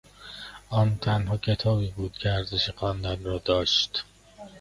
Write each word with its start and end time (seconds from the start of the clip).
آن 0.69 0.97
تنها 0.97 1.37
کتابی 1.37 1.91
بود 1.91 2.13
که 2.13 2.31
ارزش 2.31 2.69
خواندن 2.69 3.23
را 3.23 3.37
داشت. 3.45 4.03